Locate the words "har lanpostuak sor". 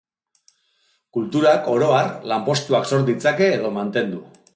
1.97-3.05